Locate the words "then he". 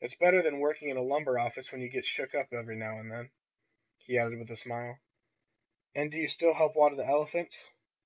3.12-4.16